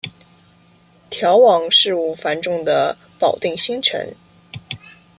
[1.11, 4.15] 调往事务繁重的保定新城。